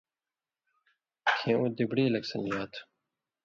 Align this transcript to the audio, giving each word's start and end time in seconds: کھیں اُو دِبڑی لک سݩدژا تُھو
کھیں 1.27 1.55
اُو 1.57 1.65
دِبڑی 1.75 2.05
لک 2.13 2.23
سݩدژا 2.29 2.63
تُھو 2.71 2.81